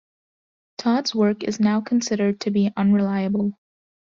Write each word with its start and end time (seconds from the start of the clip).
Tod's 0.79 1.13
work 1.13 1.43
is 1.43 1.59
now 1.59 1.79
considered 1.79 2.39
to 2.39 2.49
be 2.49 2.71
unreliable. 2.75 3.59